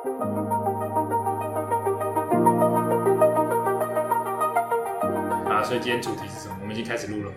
[0.00, 0.02] 啊，
[5.62, 6.56] 所以今天主题是什么？
[6.62, 7.36] 我们已经开始录了吗？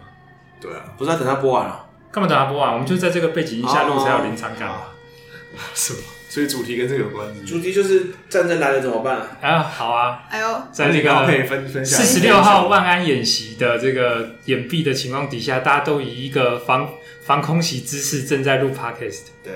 [0.61, 1.85] 对啊，不是要等他播完了？
[2.09, 2.71] 干嘛等他播完？
[2.71, 4.71] 我们就在这个背景音下录才有临场感。
[5.75, 5.99] 是吗？
[6.29, 7.27] 所以主题跟这个有关。
[7.45, 9.19] 主题就是战争来了怎么办？
[9.41, 11.99] 啊，好啊，哎呦，在那个可以分分享。
[11.99, 16.89] 四十六号万安演习的这个掩蔽的情况底下，大家都以一个防
[17.23, 19.23] 防空袭姿势正在录 podcast。
[19.43, 19.51] 对，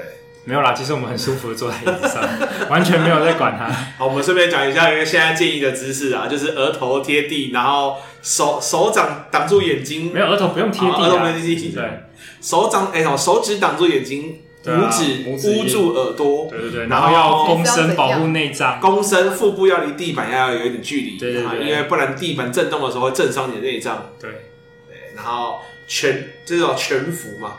[0.47, 2.23] 没有啦，其实我们很舒服的坐在椅子上，
[2.71, 3.65] 完全没有在管它。
[3.97, 10.13] 好，我们顺便讲一下一个现在建议的姿势啊，就是额头贴地，然后手手掌挡住眼睛。
[10.13, 11.69] 没有额头不用贴地，额头不用贴地。
[11.75, 11.83] 对，
[12.41, 14.39] 手掌哎，手指挡住眼睛。
[14.65, 24.29] 拇指捂住耳朵，对对对，然后要躬身保护内脏，躬身腹部要离地板要有一点距离，对对对，因为不然地板震动的时候会震伤你的内脏，对
[24.89, 27.53] 对，然后全这种全伏嘛。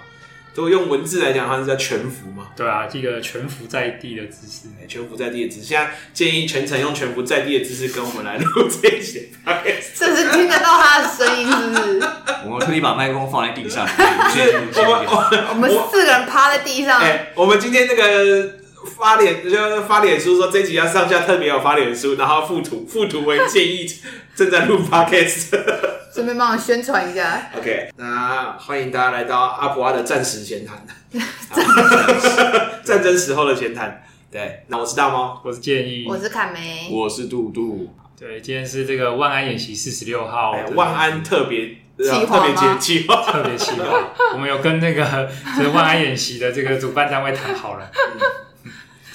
[0.54, 2.48] 如果用文字来讲，它是叫全伏嘛？
[2.56, 5.66] 对啊，这个全伏在地的姿势，全伏在地的姿势。
[5.66, 9.28] 现在建议全程用全伏在地的姿势跟我们来录这一集。
[9.94, 12.08] 这是听得到他的声音，是不是？
[12.44, 13.86] 我们特意把麦克风放在地上，
[15.50, 16.98] 我们四个人趴在地上。
[17.00, 18.54] 哎，我们今天那个
[18.96, 23.86] 发脸，就发脸书说这一集要上架，特别有发脸书，然后附图，附图为建议
[24.34, 25.58] 正在录 podcast。
[26.12, 27.50] 顺便帮我宣传一下。
[27.56, 30.84] OK，那欢迎大家来到阿普阿的战时闲谈，
[32.82, 34.02] 战争时候的闲谈。
[34.30, 37.94] 对，那我是大猫，我是建议，我是卡梅，我是杜杜。
[38.18, 44.10] 对，今天是这个万安演习四十六号，万安特别特别节计划，特别计划。
[44.32, 47.88] 我们有跟那个就是万安演习的这个主办单位谈好了。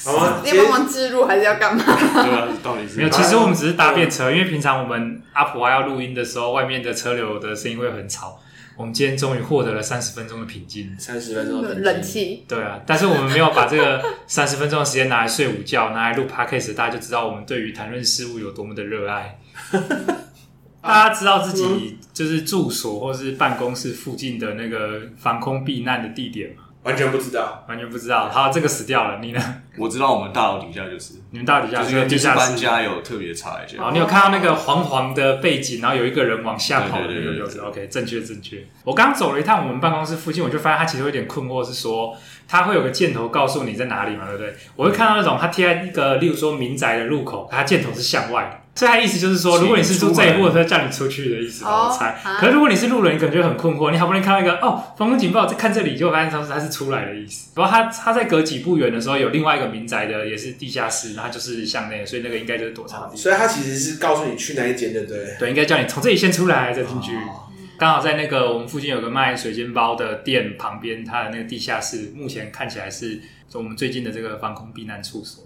[0.05, 0.41] 好吗？
[0.43, 1.83] 要帮忙置入还是要干嘛？
[1.85, 3.09] 对啊，到底是没有。
[3.09, 8.39] 其实我们只是搭便车，因为平常我们阿婆还要录音的时候，外面的车流的声音会很吵。
[8.75, 12.43] 我们今天终于获得了三十分钟的平静，三十分钟的冷气。
[12.47, 19.37] 对啊，但是我们没有把这个三十分钟的时间拿来睡午觉，拿来录 podcast，大家就知道我们对于谈论事物有多么的热爱。
[20.81, 26.62] 大家知道自己就是住所或是办公室附近的那个防空避难的地点吗？
[26.83, 28.29] 完全不知道，完全不知道。
[28.29, 29.19] 好，这个死掉了。
[29.21, 29.41] 你呢？
[29.77, 33.81] 我知道，我们大楼底下就是你们大楼底下就是地下搬家有特别查一下。
[33.81, 38.63] 好，你有看到那个黄黄的背景，然后有一个人往下跑的那个，就是 OK，正确正确。
[38.83, 42.15] 我刚走了一趟我们办公室附近，我就发现他其实有点困惑，是说
[42.47, 44.53] 他会有个箭头告诉你在哪里嘛，对不对？
[44.75, 48.62] 我会看到那种他贴在一个，例如说民宅的入口，他箭头是向外的。
[48.75, 52.15] 所以他意思就是说，如果你是住这一户，他叫你出去的意思，我猜。
[52.39, 53.91] 可是如果你是路人，你可能就很困惑。
[53.91, 57.51] 你好不容易看到一个哦，防空警报，在看这里，就发现他是他是出来的意思。
[57.55, 63.17] 然后他他在隔几步远的时候，有另外一个民宅的，也是地下室，然后就是向内，所以那个应该就是躲藏的地方。
[63.17, 67.11] 所以他其实是告诉你去哪一间的，对对，应该叫你从这里先出来再进去。
[67.77, 73.19] 刚好在那个我们附近有个卖水煎包的店旁边，它的那个地下室目前看起来是
[73.53, 75.43] 我们最近的这个防空避难处所。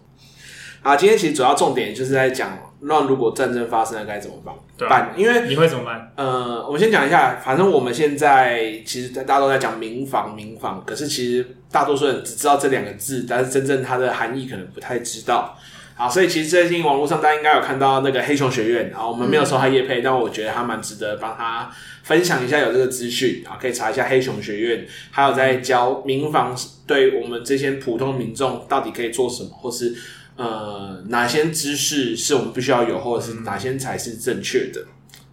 [0.84, 4.54] 啊，今天其实主要重点就是在讲，那如果战争发生了该怎么办？
[4.78, 6.12] 对办，因为你会怎么办？
[6.16, 15.58] 呃，我先讲一下，反正我们现在其实大家都在讲民防，民防，可是其实大多数人只知道这两个字，但是真正它的含义可能不太知道。
[15.96, 21.68] 好，所以其实最近网络上大家应该有看到那个黑熊学院，然后我们没有收他业配，嗯、但我觉得他蛮值得帮他
[22.04, 26.56] 分享一下有这个资讯啊，可以查一下黑熊学院，还有在教民防，
[26.86, 29.96] 对我们这些普通民众到底可以做什么，或是。
[30.38, 34.86] 呃，哪些知识是我们必须要有，或者是哪些才是正确的？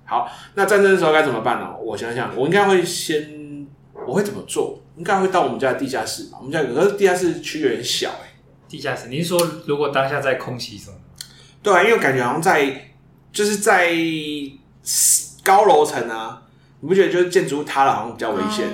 [0.06, 1.76] 好，那战争的时候该怎么办呢？
[1.78, 3.66] 我想想，我应该会先，
[4.06, 4.82] 我会怎么做？
[4.96, 6.38] 应该会到我们家的地下室吧。
[6.40, 8.34] 我们家可是地下室区有点小，欸，
[8.68, 10.94] 地下室，你是说如果当下在空袭中？
[11.62, 12.90] 对啊，因为感觉好像在，
[13.32, 13.92] 就是在
[15.42, 16.42] 高楼层啊，
[16.80, 18.66] 你不觉得就是建筑物塌了好像比较危险？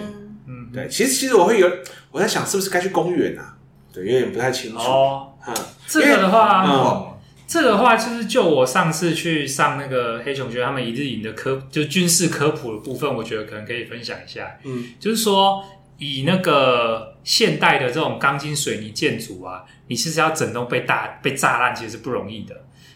[0.46, 0.88] 嗯，对。
[0.88, 1.70] 其实其实我会有，
[2.10, 3.56] 我在想是不是该去公园啊？
[3.92, 4.78] 对，有点不太清楚。
[4.78, 5.54] 哦嗯、
[5.86, 14.58] 这个的话，嗯、这个的话就是就我上次去上那个黑熊学他们一日营的科，就军事科普的部分，我觉得可能可以分享一下。
[14.64, 15.64] 嗯，就是说
[15.98, 22.54] 以那个现代的这种钢筋水泥建筑啊，你其实要整栋被大被炸烂，其实是不容易的。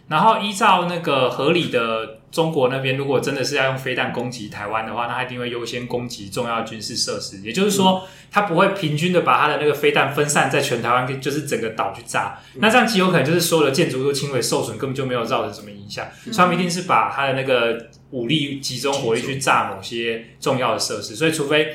[0.09, 7.41] 然后依照那个合理的中国那边，如果真的是要用飞弹攻击台湾的话，那他一定会优先攻击重要军事设施。
[7.43, 12.39] 也就是说，他不会平均的把他的那个飞弹分散在全台湾，就是整个岛去炸。
[12.57, 16.07] 那这样极有可能就是所有的建筑都轻微受损，根本就没有造成什么影响。
[16.25, 21.17] 所以他们一定是把他的那个武力集中火力去炸某些重要的设施。
[21.17, 21.75] 所以除非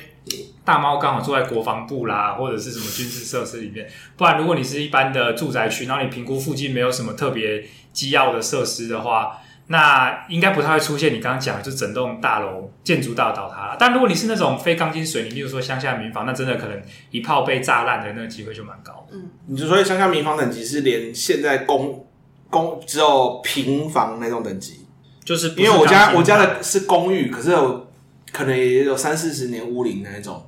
[0.63, 7.65] 大猫刚好住在国防部啦，或者是什么军事设施里面，不然如果你是一般的住宅区，然后你评估附近没有什么特别。
[7.91, 13.75] 机要的设施的话，那应该不太会出现你刚刚讲的，就整栋大楼建筑大倒塌。
[13.79, 16.79] 但如果你是那种非钢筋水泥，例如说乡下民房，那真的可能
[17.09, 19.07] 一炮被炸烂的那个机会就蛮高。
[19.11, 22.05] 嗯，你就说乡下民房等级是连现在公
[22.51, 24.85] 公只有平房那种等级，
[25.25, 27.88] 就是因为我家我家的是公寓，可是有
[28.31, 30.45] 可能也有三四十年屋龄那一种。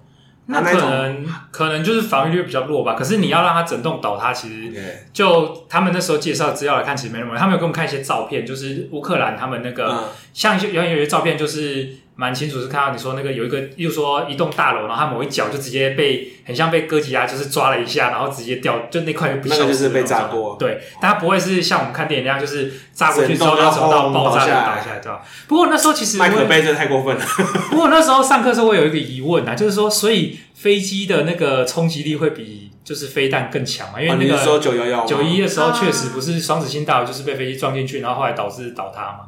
[0.48, 4.74] 那可能可能就是防御力比较弱吧，可是你要让它整栋倒塌，其实
[5.14, 7.38] 就他们那时候介绍资料来看，其实没那么。
[7.38, 11.90] 他们有给我们看一些照片，就是乌克兰他们那个、嗯、像有有有些照片，就是
[12.22, 19.50] 蛮清楚，是看到你说那个有一个，又说一栋大楼，然后它某一角就直接被很像被哥吉拉就是抓了一下，然后直接掉，就那块就不。
[19.50, 25.24] 那个就是被炸过，对，但它不会是像我们看电影那样，就是炸过去之后然后到爆炸就倒下来，对吧？
[25.48, 27.26] 不过那时候其实麦可贝真的太过分了。
[27.72, 30.38] 不过那时候上课时候我有一个疑问啊，就是说，所以。
[30.62, 34.00] 飞机的那个冲击力会比就是飞弹更强嘛？
[34.00, 39.22] 因为那个九幺幺九一的时候确实不是双子星大楼，就是被飞机撞进去，然后后来导致倒塌嘛。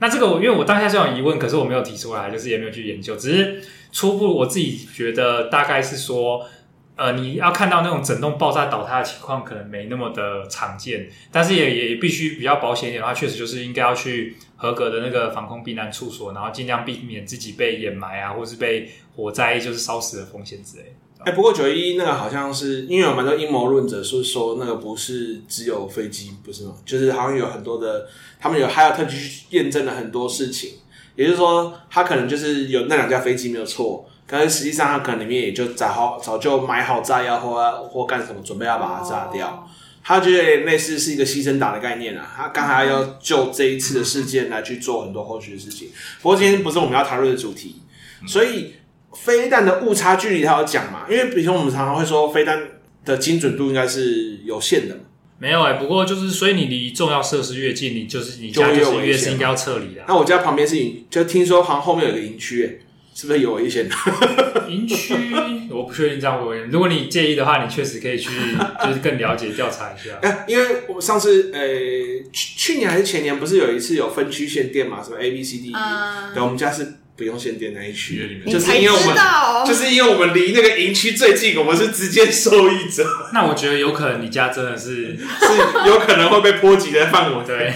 [0.00, 3.62] 那这个我因为我当下是有疑问，可是我没有提出来，就是也没有去研究，只是
[3.92, 6.44] 初步我自己觉得大概是说，
[6.96, 18.90] 呃，你要看到那种整栋爆炸倒塌的情况，可能没那么的常见，但是也也必须比较保险一点的话，确实就是应该要去合格的那个防空避难处所，然后尽量避免自己被掩埋啊，或是被。
[19.16, 20.94] 火灾就是烧死的风险之类。
[21.22, 26.72] 哎、欸，不过九一一那个好像是因为有蛮多阴谋论者说说那个不是只有飞机，不是吗？
[26.86, 28.08] 就是好像有很多的，
[28.40, 30.70] 他们有还有特地去验证了很多事情。
[31.16, 39.46] 也就是说，他可能就是有那两架飞机没有错，可是实际上他可能里面也就早好早就买好炸药或或干什么，准备要把它炸掉。
[39.46, 39.68] 哦、
[40.02, 42.26] 他觉得类似是一个牺牲打的概念啊。
[42.34, 45.90] 他刚才要就这一次的事件来去做很多后续的事情。
[46.22, 47.82] 不过今天不是我们要谈论的主题，
[48.26, 48.76] 所以。
[49.12, 51.06] 飞弹的误差距离，他有讲嘛？
[51.10, 52.62] 因为比如说我们常常会说，飞弹
[53.04, 55.00] 的精准度应该是有限的嘛。
[55.38, 60.02] 没有哎、欸，不过就是，所以你离重要设施越近，你就是你家就是越是应该要撤离的。
[60.06, 62.84] 那我家旁边是营，就听说好像后面有个营区，哎，
[63.14, 63.94] 是不是有危险的？
[64.68, 65.14] 营区
[65.70, 66.58] 我不确定这样会不会。
[66.70, 68.28] 如果你介意的话，你确实可以去，
[68.84, 70.18] 就是更了解调查一下。
[70.22, 71.66] 哎，因为我们上次，呃，
[72.30, 75.02] 去去年还是前年，不是有一次有分区限电嘛？
[75.02, 75.72] 什么 A B C D？
[75.74, 76.96] 嗯，对，我们家是。
[77.20, 79.14] 不用限电那一区里面，就是因为我们，
[79.66, 83.04] 就是因为我们离那个营区最近，我们是直接受益者。
[83.34, 87.44] 那我觉得有可能你家真的是 是有可能会被波及的范围。
[87.44, 87.74] 对，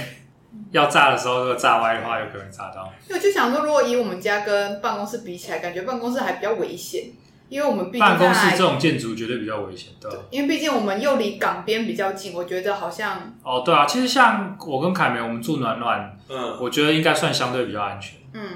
[0.70, 2.90] 要炸的时候，如果炸歪的话，有可能炸到。
[3.06, 7.02] 因为我就想说，如果以我们家跟办公室比起来，感觉办公室还比较危险，
[7.50, 10.08] 因为我们毕竟办公室这种建筑绝对比较危险的。
[10.30, 18.48] 因为毕竟我们又离港边比较近，我觉得好像哦，对啊，其实像我跟凯梅，我们住暖暖，嗯，我觉得应该算相对比较安全，嗯。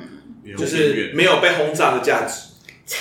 [0.56, 2.49] 就是没有被轰炸的价值。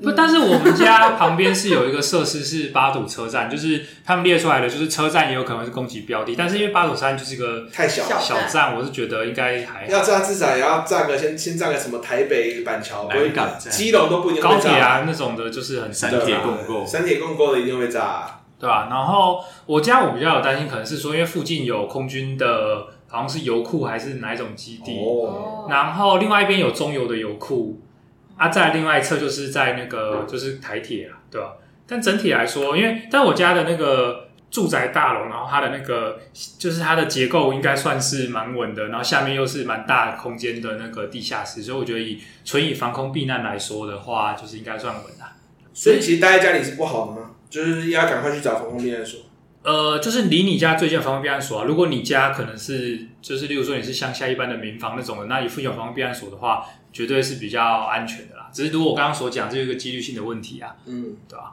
[0.00, 6.36] 不，但是我们家旁边是有一个设施是八堵车站，就是他们列出来的，就是车站也有可能是攻击标的。
[6.38, 14.40] 但是因为八堵山就是一个太小小站，我是觉得应该还要炸，至少也要炸个先先炸个什么台北板桥、北港、基隆都不一定。
[14.40, 18.86] 高铁啊那种的，就是很三铁共构，三铁共构的一定会炸，对吧？
[18.88, 22.86] 然后我家我比较有担心，可能是说因为附近有空军的。
[23.08, 25.70] 好像是油库还是哪一种基地？Oh.
[25.70, 27.80] 然后另外一边有中油的油库，
[28.36, 31.54] 啊，在另外一侧就是在那个就是台铁啊，对吧？
[31.86, 36.20] 但整体来说，因为但我家的那个住宅大楼，然后它的那个
[36.58, 45.24] 就是它的结构应该算是蛮稳的，然后下面又是蛮大空间的那个地下室，所以我觉得以纯以防空避难来说的话，就是应该算稳的。
[45.72, 47.30] 所以其实待在家里是不好的吗？
[47.48, 49.20] 就是要赶快去找防空避难所。
[49.68, 51.64] 呃，就是离你家最近的防空避难所啊。
[51.66, 58.48] 如果你家可能是，就是例如说你是乡下一般的民房那种的，那你附近有防空避难所的话，绝对是比较安全的啦。
[58.50, 61.52] 只是如果我刚刚所讲，这是一个几率性的问题啊，嗯，对吧？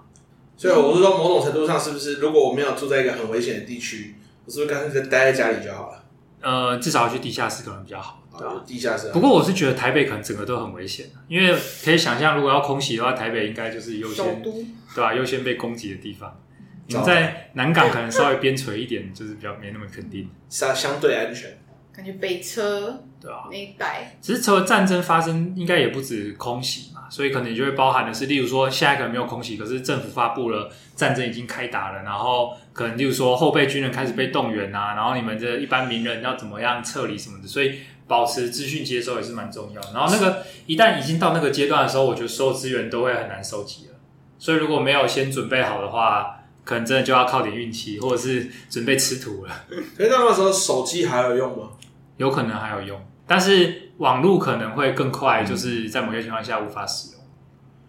[0.56, 6.04] 所以我是说，某种程度上，是不是如果我没有住在一个很危险的地区，我是不是干脆就待在家里就好了？
[6.40, 8.54] 呃，至少要去地下室可能比较好，对吧？
[8.54, 9.10] 啊，地下室。
[9.12, 11.54] 不过我是觉得台北可能整个都很危险，因为
[11.84, 15.14] 可以想象，如果要空袭的话，台北应该就是优先，对吧？
[15.14, 16.40] 优先被攻击的地方。
[16.88, 21.58] 你在南港可能稍微边陲一点，就是比较没那么肯定，相相对安全。
[21.96, 39.92] 感觉北车对啊，那一带，只是除了战争发生，应该也不止空袭嘛，所以可能你就会包含的是，例如说现在可能没有空袭，可是政府发布了战争已经开打了，然后可能例如说后备军人开始被动员啊，然后你们这一般民人要怎么样撤离什么的，所以保持资讯接收也是蛮重要的。
[39.94, 43.94] 然后那个一旦已经到那个阶段的时候，我觉得所有资源都会很难收集了，
[44.38, 46.42] 所以如果没有先准备好的话。
[46.66, 49.66] 可能真的就要靠点运气，或者是准备吃土了。
[49.96, 51.70] 可是那个时候手机还有用吗？
[52.18, 57.22] 有可能还有用，但是网络可能会更快，就是在某些情况下无法使用。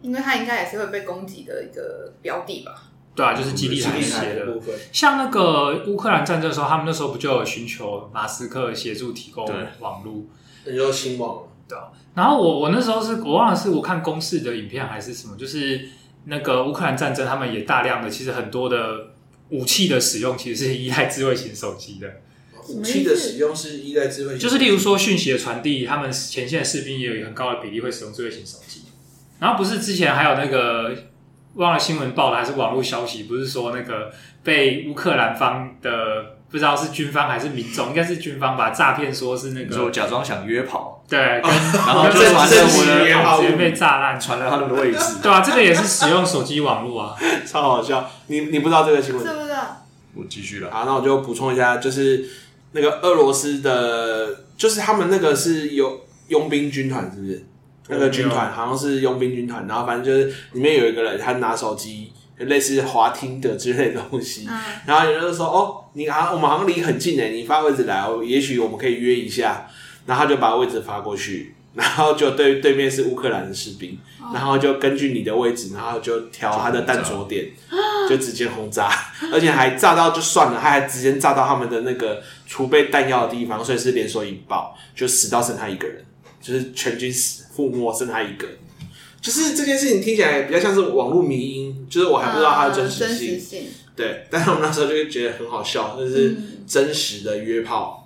[0.03, 2.83] 因为它应该也是会被攻击的一个标的吧？
[3.15, 4.75] 对啊，就是基地台那些的部分。
[4.93, 9.49] 像那个乌克兰战争的时候，他们那时候不就有寻求马斯克协助提供
[9.81, 10.25] 网络？
[10.67, 11.85] 那就新网对啊。
[12.15, 15.89] 然后我我那时候是我忘了是我看公视的影片还是什么，就是
[16.27, 19.09] 那个乌克兰战争，他们也大量的其实很多的
[19.49, 22.09] 武器的使用其实是依赖智慧型手机的。
[22.69, 28.83] 武器的使用是依赖智慧型，就是例如说讯息的传递，他们前线的士兵也有很高的比例会使用智慧型手机。
[29.41, 30.95] 然后不是之前还有那个。
[31.57, 47.15] 忘了新闻报的还是网络消息，不是说那个被乌克兰方的不知道是军方还是民众，应该是军方吧诈骗说是那个，就假装想约跑，对， 然后就传着我的跑直接被炸烂，传了他们的位置，对啊，这个也是使用手机网络啊，
[47.47, 48.11] 超好笑。
[48.27, 49.25] 你你不知道这个新闻？
[49.25, 49.53] 是不是？
[50.15, 50.71] 我继续了。
[50.71, 52.25] 好，那我就补充一下，就是
[52.73, 57.45] 那个俄罗斯的，就是他们那个是有佣兵军团，是不是？
[57.89, 69.69] 那个军团好像是佣兵军团，然后反正就是里面有一个人，他拿手机，类似滑听的之类的东西，嗯、然后有人就说：“哦，你啊，我们好像离很近诶，你发位置来，也许我们可以约一下。”
[70.07, 77.47] 然后他就把位置发过去，然后就对对面是乌克兰的士兵，哦、然后就根据你的位置，然后就调他的弹着点，
[78.09, 78.91] 就直接轰炸，
[79.33, 86.05] 而且还炸到就算了，他还直接炸到他们的那个储备弹药的地方，所以是连锁引爆，就死到剩他一个人，
[86.41, 87.45] 就是全军死。
[87.57, 88.47] 覆没剩他一个，
[89.19, 93.09] 就是这件事情听起来比较像是网络迷因，就是我还不知道它的真实性。
[93.09, 93.63] 真实性。
[93.97, 96.37] 对，但是我们那时候就会觉得很好笑，就是
[96.67, 98.06] 真实的约炮，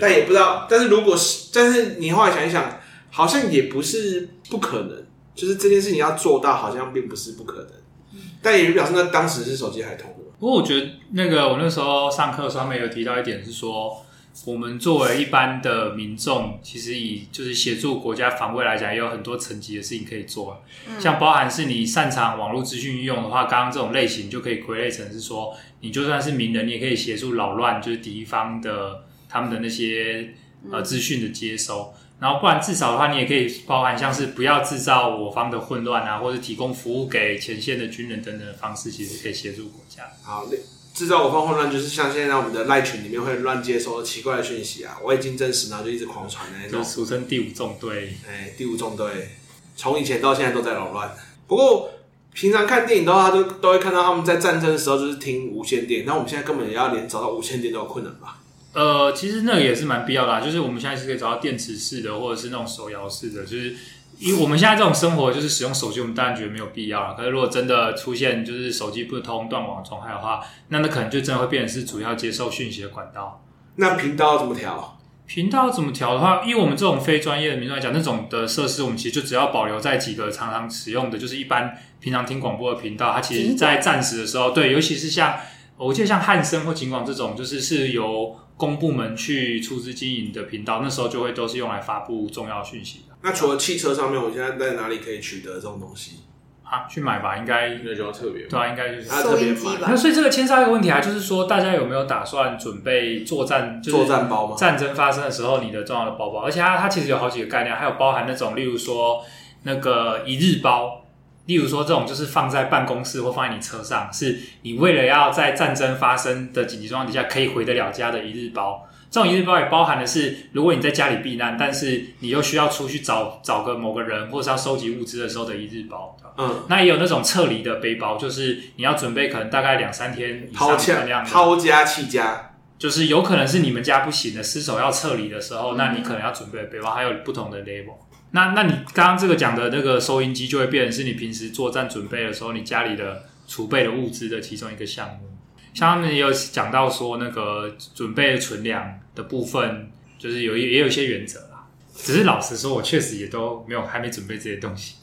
[0.00, 0.66] 但也不知道。
[0.68, 2.78] 但是如果是，但是你后来想一想，
[3.10, 7.70] 好像也不是不可能，就是这件事情要做到，好像并不是不可能。
[8.14, 10.24] 嗯、但也表示那当时是手机还通的。
[10.38, 14.02] 不过我觉得那个我那时候上课上面有提到一点是说。
[14.44, 20.62] 我们作为一般的民众，其实以就是协助国家防卫来讲，也有很多层级的事情可以做。
[20.86, 30.34] 嗯、像包含是你擅长网络资讯运用的话，刚刚这种类型就可以归类成是说，你就算是名人，你也可以协助扰乱，就是敌方的他们的那些
[30.70, 31.92] 呃资讯的接收。
[32.18, 40.04] 然后不然至少的话，你也可以包含像是不要制造我方的混乱啊，或者提供服务给前线的军人等等的方式，其实可以协助国家。
[40.22, 40.58] 好嘞。
[40.94, 48.14] 制造我方混乱，就是像现在我们的赖群里面会乱接收奇怪的讯息啊，我已经证实，然后就一直狂传的那种，俗称第五纵队。
[48.26, 49.32] 哎，第五纵队，
[49.76, 51.14] 从以前到现在都在扰乱。
[51.46, 51.90] 不过
[52.32, 58.38] 平常看电影的话，都都会看到他们在战争的时候就是听无线电，那我们现在根本也要连找到无线电都有困难吧？
[58.76, 63.74] 呃，其实那个也是蛮必要的啊，就是我们现在是可以找到电池式的，或者是那种手摇式的，就是。
[64.18, 67.14] 因为我们现在这种生活就是使用手机，我们当然觉得没有必要了。
[67.14, 73.44] 可是如果真的出现就是手机不通、断网状态的话，那那可能就真的会变成是主要接受讯息的管道。
[73.74, 74.98] 那频道怎么调？
[75.26, 83.12] 频道怎么调的话，因为我们这种非专业的民众来讲，那种的设施我们其实就只要保留在几个常常使用的，就是一般平常听广播的频道。
[83.12, 85.36] 它其实，在暂时的时候，对，尤其是像
[85.76, 93.14] 我记得像汉声或景广这种，就是是由公部门去出资经营的频道，那时候就会都是用来发布重要讯息的。
[93.22, 96.20] 那除了汽车上面，我现在在哪里可以取得这种东西
[96.62, 96.86] 啊？
[96.88, 99.88] 去买吧，应该应该就要特别，对啊，应该就是收音机吧。
[99.88, 103.80] 那所以这个牵涉一个问题啊，就是说大家有没有打算准备作战？
[103.82, 104.56] 就是作战包吗？
[104.56, 109.24] 战争发生的时候，你的重要的包包，而且它它其实有好几个概念，还有包含那种，例如说
[109.64, 111.05] 那个一日包，
[111.46, 118.86] 例如说这种就是放在办公室或放在你车上，是你为了要在战争发生的紧急状况底下可以回得了家的一日包。
[119.08, 126.16] 这种一日包也包含的是，如果你在家里避难，但是你又需要出去找找个某个人，或是要收集物资的时候的一日包。
[126.36, 137.94] 嗯，那也有那种撤离的背包，就是你要准备可能大概两三天以上的量的，抛家弃家，就是有可能是你们家不行的，失手要撤离的时候，那你可能要准备的背包，还有不同的 level。
[138.32, 145.30] 那那你刚刚这个讲的那个收音机，就会变成是你平时作战准备的时候，你家里的储备的物资的其中一个项目。
[145.72, 151.66] 像他们也有讲到说，那个准备存粮的部分，就是有也有一些原则啦。
[151.94, 154.96] 只是老实说，我确实也都没有还没准备这些东西。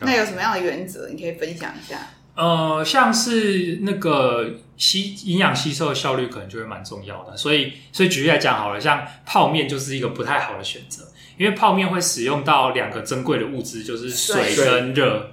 [0.00, 1.08] 那有什么样的原则？
[1.08, 2.08] 你可以分享一下。
[2.34, 7.34] 呃，像是那个吸营养吸收的效率，可能就会蛮重要的。
[7.36, 11.02] 所以，所以举例来讲好了，像泡面就是一个不太好的选择，
[11.36, 15.32] 因为泡面会使用到两个珍贵的物质，就是水跟热。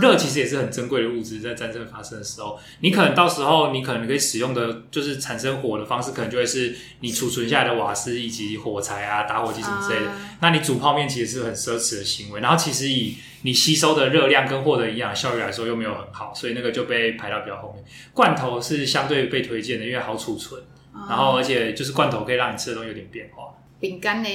[0.00, 10.10] 热其实也是很珍贵的物质，在战争发生的时候，你可能到时候你可能可以使用的，就是产生火的方式，可能就会是你储存下来的瓦斯以及火柴啊、打火机什么之类的。
[10.40, 17.84] 那你煮泡面其实是很奢侈的行为，然后其实以你吸收的热量跟获得营养效率来说，又没有很好，所以那个就被排到比较后面。
[18.14, 20.62] 罐头是相对被推荐的，因为好储存，
[21.06, 23.52] 然后而且就是罐头可以让你吃的东西有点变化。
[23.78, 24.28] 饼干呢？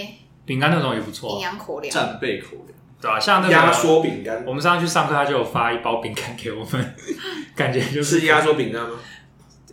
[0.46, 2.66] 饼干那种也不错，营养口粮，战备口粮。
[3.02, 3.20] 对吧？
[3.20, 6.96] 像那个压缩饼干，我们上次去上课，他就有发一包饼干给我们，
[7.56, 8.98] 感觉就是是压缩饼干吗？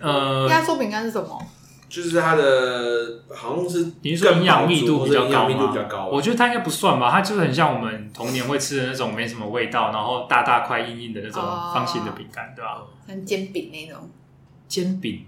[0.00, 1.40] 呃，压缩饼干是什么？
[1.88, 12.82] 就是它的好像是你是说营养密度比较高密度比较高，我觉得它应该不算吧，它就是很像我们童年会吃的那种没什么味道，然后大大块硬硬的那种方形的饼干，对吧？
[13.06, 14.10] 像煎饼那种。
[14.66, 15.24] 煎饼，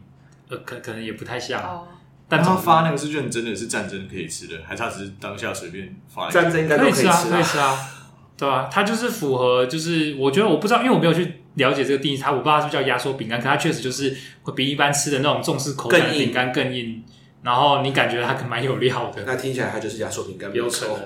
[0.49, 1.63] 呃，可可能也不太像。
[1.63, 1.87] 哦、
[2.28, 6.31] 但他发那个是认真的是战争可以吃的，还是他只是当下随便发？
[6.31, 7.78] 战争应该都可以吃啊，可以吃啊，
[8.37, 8.69] 对吧？
[8.73, 17.02] 它就是符合，就是我觉得我不知道，因为我没有去了解这个定义，它我不知道它是不是叫压缩饼干，可它确实就是会比一般吃的那种重视口感的饼干更硬，
[17.43, 19.23] 然后你感觉它可蛮有料的。
[19.26, 20.97] 那听起来它就是压缩饼干，没有可能，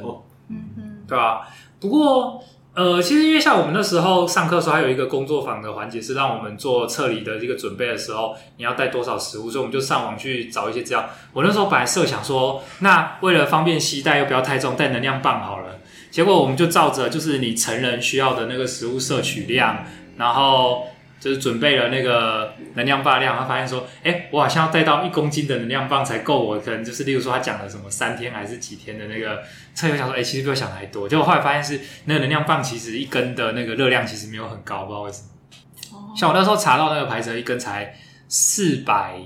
[0.49, 1.49] 嗯嗯，对吧？
[1.81, 2.43] 不过。
[2.79, 11.11] 呃，其实因为像我们那时候上课的时候，还有一个工作坊的环节，是让我们做测礼的这个准备的时候，你要带多少食物，所以我们就上网去找一些资料。
[11.33, 15.81] 我那时候本来设想说，那为了方便携带又不要太重，带能量棒好了。
[16.13, 19.85] 结果我们就照着就是你成人需要的那个食物摄取量，
[20.17, 20.87] 然后。
[21.21, 26.45] 就是准备了那个能量棒量，他发现说，哎、欸，我好像要带到一公斤的能量棒才够。
[26.45, 29.43] 我可能就是，例如说他讲了什么三天还是几天的那个
[29.75, 31.09] 测，我想说，哎、欸，其实比我想的还多。
[31.09, 36.15] 结果后来发现是那个能量棒其实一根的那个热量其实没有很高，不知道为什么。
[36.17, 37.95] 像我那时候查到那个牌子，一根才
[38.29, 39.21] 四百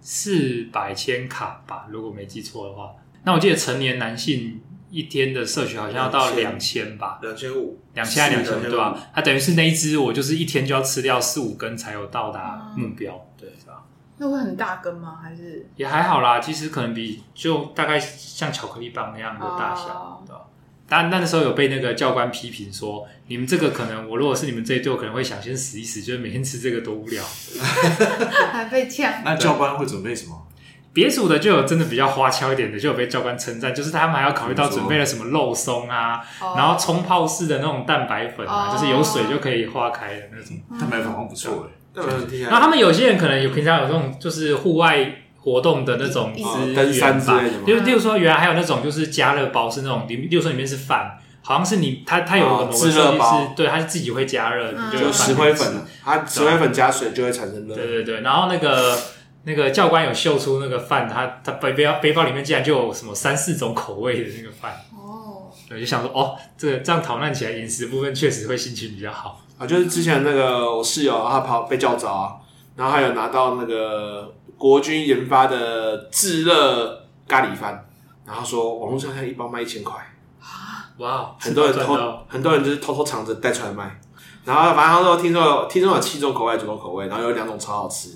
[0.00, 2.92] 四百千卡吧，如果没记错的话。
[3.24, 4.60] 那我记得成年男性。
[4.90, 8.98] 一天的摄取好像要到两千吧，两千五，两千还两千对吧？
[9.14, 13.84] 它等于是那一只，我就是一天就要吃掉四五根才有到达目标，嗯、对，是吧？
[14.18, 15.18] 那会很大根吗？
[15.22, 20.42] 还是也还好啦，其实可能比就大概像巧克力棒那样的大小，哦、对吧？
[20.88, 27.22] 但那时候有被那个教官批评说，你们这个可能，我如果是你们这一队，我可能会想先死一死，就是每天吃这个多无聊，
[28.52, 29.22] 还被呛。
[29.24, 30.48] 那教官会准备什么？
[30.92, 36.20] 别组的就有真的比较花俏一点的，就有被教官称赞，就是他们还要考虑到准备了什么肉松啊，
[36.56, 40.56] 然后冲泡式的那种蛋白粉啊，就是有水就可以化开的那种。
[40.80, 42.02] 蛋白粉，好像不错哎。
[42.42, 57.76] 然后他们有些人可能有平常有这种就是户外活动的那种资源吧，就例如说原来还有那种就是加热包是那种，例如说里面是饭，好像是你它它有个某个设计是，对，它是自己会加热，就石灰粉，它石灰粉加水就会产生热。
[57.76, 58.98] 对对对，然后那个。
[59.44, 64.78] 那个教官有秀出那个饭，他他背背包背包里面竟然就有什么三四种口味的那个饭。
[64.94, 69.40] 哦，对，就想说哦，这个这样讨论起来饮食部分确实会心情比较好。
[69.58, 69.66] 啊。
[69.66, 72.36] 就是之前那个我室友他跑被叫着啊，
[72.76, 77.88] 然后还有拿到那个国军研发的炙热咖喱饭，
[78.26, 79.98] 然后说网络上现在一包卖一千块。
[80.40, 81.96] 啊，哇，很多人偷
[82.28, 83.98] 很多人就是偷偷藏着带出来卖，
[84.44, 88.10] 然后反正他说听说有听说有七种口味，九种口味，然后有两种超好吃。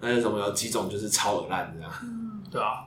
[0.00, 2.84] 那有什么有几种就是超恶烂这样，嗯，对啊，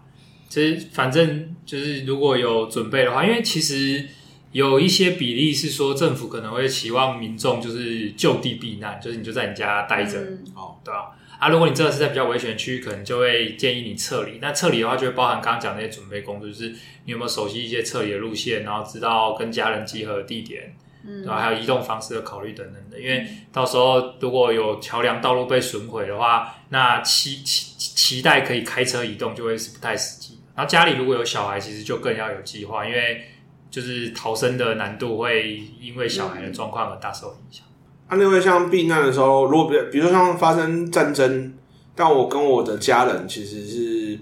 [0.47, 4.07] 其实反正就是如果有准备的话，因为其实
[4.51, 11.05] 有一些比例是说政府可能会期望民众就是就地避难，就是你就在你家待着，嗯、哦，对啊？
[11.39, 14.39] 啊，如果你真的是在比较危险的区域，可能就会建议你撤离。
[14.41, 16.69] 那撤离的话，就会包含刚刚讲那些准备工作，就是
[17.05, 20.75] 你有没有熟悉一些撤离的路线，然后知道跟家人集合的地点。
[21.05, 21.39] 嗯，对吧？
[21.39, 30.39] 还有移动方式的考虑等等的，因为到时候如果有桥梁道路被损毁的话，那期期期待可以开车移动就会是不太实际。
[30.55, 33.23] 然后家里如果有小孩，其实就更要有计划，因为
[33.71, 37.65] 就是逃生的难度会因为小孩的状况而大受影响。
[38.07, 41.53] 啊，另外像避难的时候，如果比比如说像发生战争，
[41.95, 44.19] 但我跟我的家人其实是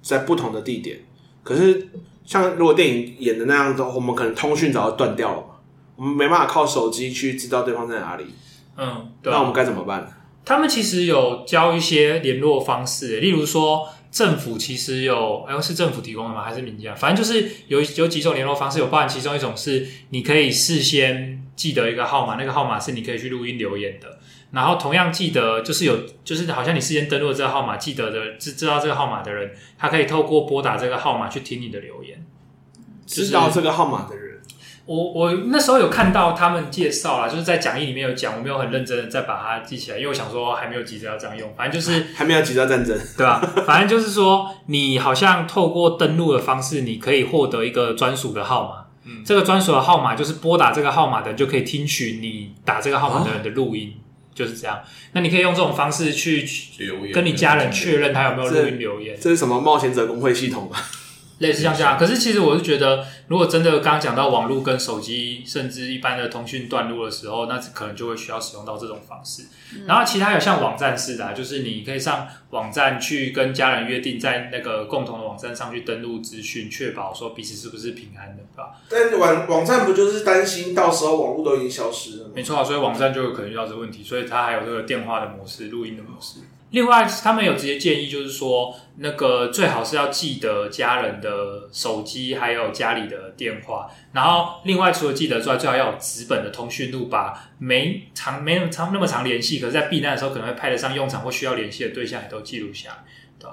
[0.00, 1.00] 在不同的地点，
[1.42, 1.88] 可是
[2.24, 5.48] 像如果电影演的那样子，我们可能通讯早就断掉了嘛。
[5.96, 8.24] 我们没办法靠手机去知道对方在哪里，
[8.76, 10.23] 嗯，对啊，那我们该怎么办？
[10.44, 16.42] 他们其实有教一些联络方式，例如说政府其实有，哎，是政府提供的吗？
[16.44, 16.94] 还是民间？
[16.94, 24.18] 反正就是有有几种联络方式，有包含其中一种是你可以事先记得一个号码，那个号码是你可以去录音留言的，
[24.50, 32.24] 然后同样记得就是有就是好像你事先登录这个号码，记得的知知道这个号码的人，他可以透过拨打这个号码去听你的留言，
[33.06, 34.33] 知道这个号码的人。
[34.86, 43.40] 我我那时候有看到他们介绍啦，就是在讲义里面有讲，我没有很认真的再把它记起来，因为我想说还没有急着要这样用，反正就是 还没有急着战争，对吧？
[43.66, 54.80] 反正就是说，你好像透过登录的方式，你可以获得一个专属的号码，嗯，这个专属的号码就是拨打这个号码的人就可以听取你打这个号码的人的录音，哦、就是这样。
[55.12, 56.46] 那你可以用这种方式去
[57.14, 59.16] 跟你家人确认他有没有录音留言。
[59.16, 60.76] 这，这是什么冒险者工会系统吗？
[61.38, 69.42] 类似像这样，可是其实我是觉得，如果真的刚刚讲到网络跟手机，甚至一般的通讯断路的时候，那可能就会需要使用到这种方式。
[69.74, 78.70] 嗯、然后其他有像网站式的、啊，就是你可以上网站去跟家人约定，在那个共同的网站上去登录资讯，确保说彼此是不是平安的，对吧？
[78.88, 82.30] 但网网站不就是担心到时候网络都已经消失了吗？
[82.34, 86.38] 没错啊，所以网站就有可能遇到这个问题，所以它还有这个电话的模式、录音的模式。
[86.74, 93.88] 另外，他们有直接建议，就是说，那个最好是要记得家人的手机，还有家里的电话。
[94.12, 102.96] 然后，另外除了记得之外，最好要有纸本的通讯录，把没长没那么长那么长联系，可是在避难的时候可能会派得上用场或需要联系的对象也都记录下来？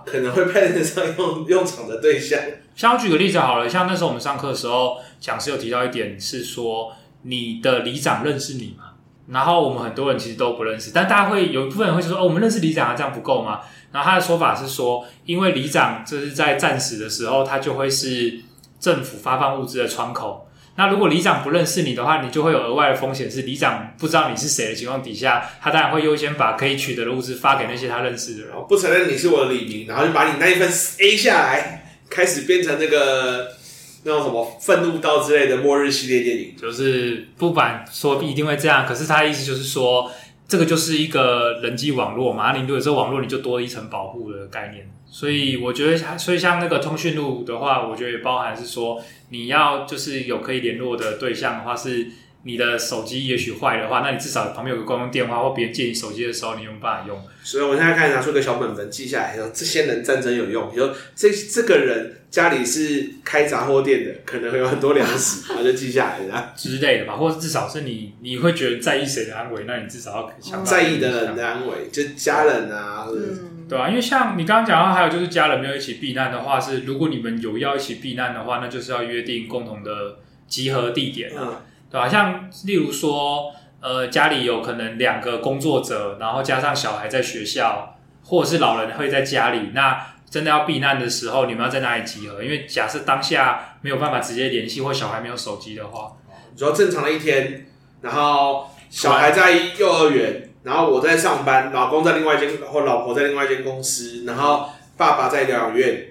[0.03, 2.39] 可能会派得上用用场的对象。
[2.75, 8.90] 像我举个例子好了，像那时候我们上课的时候，讲师有提到一点是说，你的里长认识你吗？
[9.32, 13.62] 然后我们很多人其实都不认识，但大家会有一部分人会说：“哦，我们认识里长啊，这样不够吗？”
[13.94, 18.41] 然后他的说法是说，因为里长就是在战时的时候，他就会是
[18.80, 20.50] 政府发放物资的窗口。
[20.76, 28.56] 那如果里长不认识你的话，你就会有额外的风险，是里长不知道你是谁的情况底下，他当然会优先把可以取得的物资发给那些他认识的人。
[28.67, 33.61] 不承认你是我的李明，然后就把你那一份 A 下来，开始变成那个。
[34.04, 40.12] 那种什么愤怒到之类的末日系列电影，就是不管说一定会这样，可是他的意思就是说，
[40.48, 44.90] 这个就是一个人机网络嘛，你如果这网络，你就多了一层保护的概念。
[45.10, 52.08] 所以我觉得，所以像那个通讯录的话，我觉得也包含是说，你要就是有可以联络的对象的话是。
[52.43, 57.21] 你的手机也许坏的话，那你至少旁边有个公用电话，或别人借你手机的时候，你有办法用。
[57.43, 60.69] 所以我现在开始拿出个小本本记下来，说这些人战争有用。
[60.71, 67.15] 比如说这这个人家里是开杂货店的，可能会有很多粮食，然后就记下来这样之类的吧。
[67.15, 73.89] 或者至少是你你会觉得在意谁的安危，那你至少要想在意的人的安危，就家人啊，嗯、对吧、啊？
[73.89, 81.32] 因为像你刚刚讲到，还有就是家人没有一起避难的话，是如果你们有要一起避难的话，那就是要约定共同的集合地点。
[81.36, 81.56] 嗯。
[81.91, 82.08] 对吧？
[82.08, 83.51] 像例如说，
[83.82, 89.71] 呃，家里有可能两个工作者，然后加上小孩在学校，或者是老人会在家里。
[89.73, 92.41] 那真的要避难的时候，你们要在哪里集合？
[92.41, 96.13] 因为假设当下没有办法直接联系，或小孩没有手机的话，
[96.54, 97.67] 你说正常的一天，
[97.99, 106.08] 然后小孩在幼儿园，然后我在上班，老公在另外一间，或老婆在另外一间公司，然后爸爸在疗养院。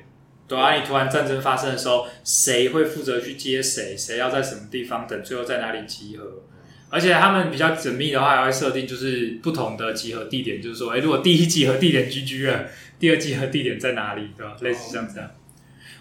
[0.51, 3.97] 对啊，你突然战争发生的时候，谁会负责去接谁？
[3.97, 5.23] 谁要在什么地方等？
[5.23, 6.25] 最后在哪里集合？
[6.89, 12.65] 而且他们比较缜密的话，还会设定就是不同的集合地点，就是说，哎，如果第一集合地点 GG 了，
[12.99, 14.31] 第二集合地点在哪里？
[14.37, 14.57] 对吧？
[14.61, 15.31] 类似像这样。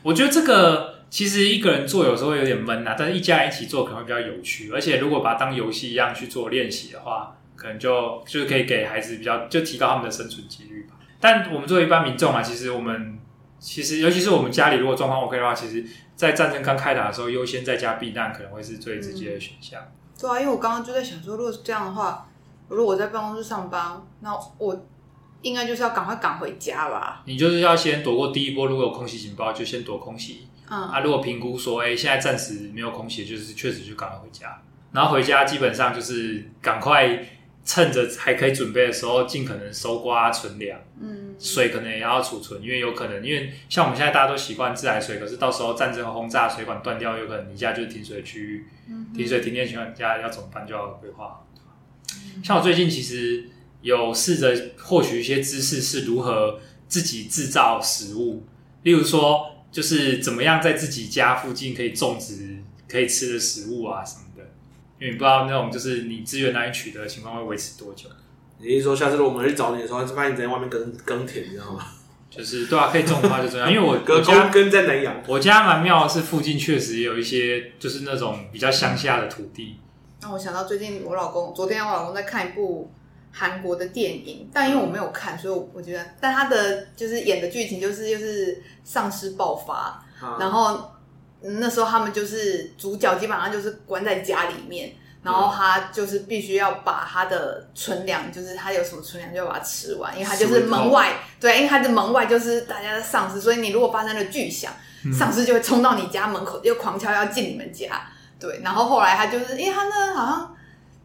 [0.02, 4.72] 我觉得这个其实一个人做有时候会有点闷呐，但是一家人一起做可能会比较有趣。
[4.72, 10.96] 而且如果把它当游戏一样去做练习的话，可能就就是可以给孩子比较就提高他们的生存几率吧。
[11.20, 13.20] 但我们作为一般民众啊，其实我们。
[13.60, 19.82] 其实，尤其是我们家里如果状况 OK 的话，其实，在战争刚开打的时候，优先在家避难可能会是最直接的选项。
[19.82, 19.92] 嗯。
[20.20, 22.28] 对啊，因为我刚刚就在想说，如果是这样的话，
[22.70, 24.86] 如果我在办公室上班，那我
[25.42, 27.22] 应该就是要赶快赶回家吧。
[27.26, 30.48] 你就是要先躲过第一波，如果有空袭警报，就先躲空袭。
[30.70, 34.62] 嗯啊，如果评估说，哎，现在暂时没有空袭，就是确实就赶快回家。
[34.92, 37.20] 然后回家基本上就是赶快。
[37.70, 40.80] 趁着还可以准备的时候，尽可能收刮存粮。
[41.00, 51.46] 嗯，水可能也要储存，因为有可能，因为像我们现在大家都习惯自来水，可是到时候战争轰炸，水管断掉，有可能你家就是停水区域，嗯、停水停电情况下要怎么办，就要规划。
[52.16, 53.48] 嗯、像我最近其实
[53.84, 58.48] 有试着获取一些知识，是如何自己制造食物，
[58.82, 64.24] 例如说，就是怎么样在自己家附近可以种植可以吃的食物啊什么。
[65.00, 68.10] 因为你不知道那种就是你资源难以取得的情况会维持多久。
[68.60, 71.86] 你是说下次如果我们去找你的时候，就发现你在外面耕耕田，你知道吗？
[72.30, 73.68] 就是对啊，可以种的话就这样。
[73.72, 79.78] 因为我我家跟在南洋，我家蛮妙的是附近确实也有一些就是那种比较乡下的土地。
[80.22, 82.92] 那我想到最近我老公，昨天我老公在看一部
[83.32, 90.92] 韩国的电影，但因为我没有看，所以我觉得，但他的就是演的剧情就是就是丧尸爆发，啊、然后。
[91.42, 104.74] 那时候他们就是主角，基本上就是关在家里面，然后他就是必须要把他的存粮，就是他有什么存粮就要把它吃完，因为他就是门外，对，因为他的门外就是大家的丧尸，所以你如果发生了巨响，
[105.18, 108.02] 丧尸就会冲到你家门口，就狂敲要进你们家，
[108.38, 110.56] 对，然后后来他就是，因为他那好像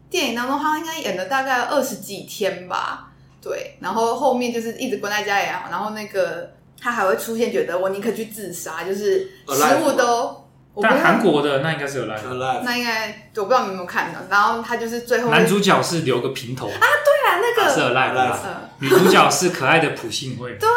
[0.09, 3.09] 电影当中他应该演了大概二十几天吧，
[3.41, 6.54] 对，然后后面就是一直关在家也好，然后那个。
[6.79, 10.41] 他还会出现，觉得我宁可去自杀，就是食物都。
[10.81, 14.19] 但韩国的那应该是有 Alive，那应该我不知道你有没有看到。
[14.29, 18.35] 然后他就是最后男主角是留个平头啊，对啊，那个是 Alive，
[18.79, 20.57] 女主角是可爱的朴信惠。
[20.59, 20.67] 对，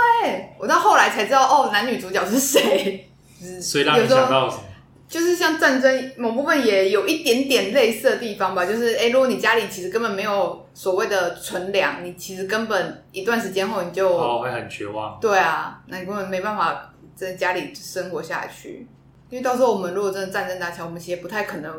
[0.57, 3.11] 我到后来才知道哦，男女主角是谁。
[3.41, 4.63] 就是所以让你想到什么？
[5.09, 15.19] 就是像战争某部分也有一点点类似的地方吧，就是哎、欸，如果你家里其实根本没有所谓的存粮，你其实根本一段时间后你就哦会很绝望。
[15.19, 18.87] 对啊，那你根本没办法在家里生活下去，
[19.31, 21.73] 因为到时候我们如果真的战争打起来，我们其实不太可能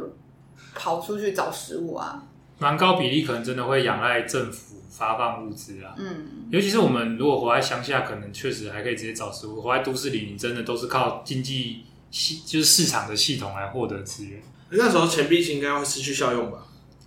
[0.74, 2.24] 跑出去找食物啊。
[2.58, 5.94] 蛮高比例可能真的会仰赖政府发放物资啊。
[6.00, 11.84] 嗯，尤其是我们如果活在乡下，可能确实还可以直接找食物；活在都市里，你真的都是靠经济。
[12.12, 14.42] 系就是市场的系统来获得资源，
[14.72, 16.58] 那时候钱币应该会失去效用吧？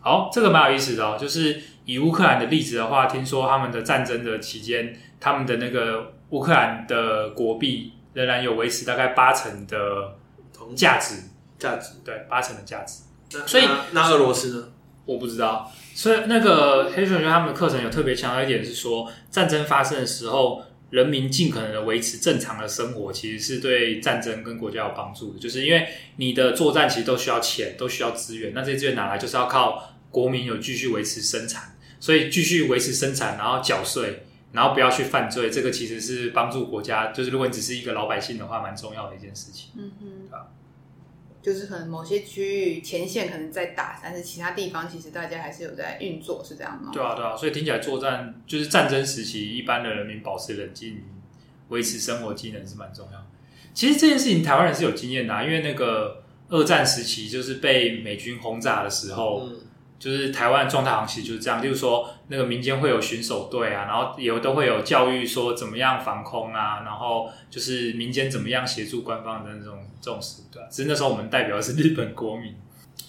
[0.01, 1.17] 好，这个蛮有意思的哦。
[1.21, 10.17] 就是以乌克兰的例子的话，听说他们的战争的期间，他们的那个乌克兰的国币仍然有维持大概八成的
[10.77, 11.17] 价值，
[11.59, 13.03] 价值对八成的价值。
[13.47, 14.69] 所以那俄罗斯呢？
[15.05, 15.71] 我不知道。
[15.95, 20.63] 所以那个黑熊学他们的课程有特别强调一点是说，战争发生的时候。
[20.93, 25.39] 人民尽可能的维持正常的生活，其实是对战争跟国家有帮助的。
[25.39, 37.07] 就是因为你的作战其实都需要钱，都需要资源，那这些资源哪来就是要靠国民有继续维持生产，所以继续维持生产，然后缴税，然后不要去犯罪，这个其实是帮助国家。
[37.07, 39.71] 就是如果你只是一个老百姓的话，蛮重要的一件事情。
[39.79, 40.53] 嗯嗯，啊。
[41.43, 46.91] 就是可能某些区域前线可能在打，但是其他地方其实大家还是有在运作，是这样吗？
[46.93, 51.03] 对啊，对啊，所以听起来作战就是战争时期，一般的人民保持冷静，
[51.69, 53.27] 维持生活机能是蛮重要。
[53.75, 59.49] 其实这件事情台湾人是有经验的啊，因为那个二战时期就是被美军轰炸的时候。
[59.51, 59.59] 嗯
[60.03, 70.67] 就是台湾的状态好像其实就是这样，例如说那个民间会有巡守队啊，然后也都会有教育说怎么样防空啊，然后就是民间怎么样协助官方的那种这种手段。
[70.69, 72.53] 只是那时候我们代表的是日本国民。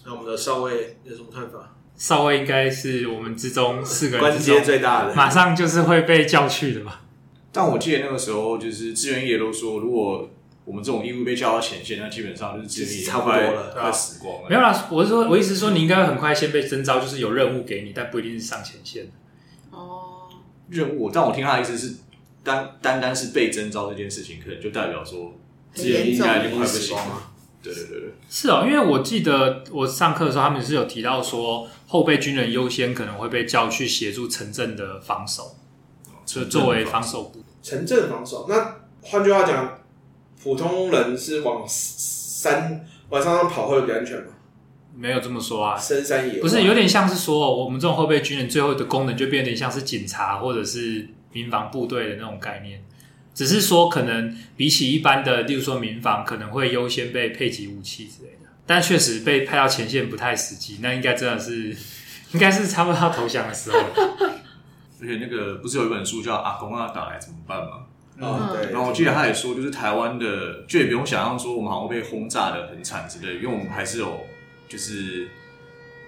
[0.05, 1.73] 那我们的少尉有什么看法？
[1.95, 7.01] 少尉应该是我们之中四个人之中最大的，马上就是会被叫去的吧？
[7.51, 10.29] 但我记得那个时候就是志愿役都说，如果
[10.65, 14.49] 我们这种义务被叫到前线，那基本上就是志愿役差不多了，快死光了。
[14.49, 19.11] 没有啦，我是说，我意思是说，你应该很快先被征召，就是有任务给你，但不一定是上前线。
[19.71, 20.29] 哦，
[20.69, 21.95] 任务，但我听他的意思是，
[22.43, 25.33] 单单单是被征召这件事情，可能就代表说
[25.73, 27.31] 志愿役应该已经快不行了。
[27.61, 35.57] 对对对对，是哦，因为我记得我上课的时候，他们是有提到说，后备军人优先可能会被叫去协助城镇的防守，
[36.25, 37.43] 就作为防守部。
[37.61, 39.79] 城镇防守，那换句话讲。
[40.43, 44.25] 普通人是往山往山上跑会比较安全吗？
[44.95, 52.83] 没有这么说啊，深山野不是有点像是说，我们这种后备军人最后的功能就变得像是警察或者是民防部队的那种概念，
[53.33, 61.75] 只是说可能比起一般的，例如说民防可能会优先被配给武器之类的，但确实被派到前线不太实际，那应该真的是
[62.33, 63.79] 应该是差不多要投降的时候。
[65.01, 67.82] 而且那个不是有一本书叫《阿公阿打来怎么办》吗？
[68.19, 68.71] 嗯，对。
[68.71, 74.25] 然后我记得他也说，就是台湾的，就也不用想象说我们好像被轰炸的很惨之类，因为我们还是有，
[74.67, 75.27] 就是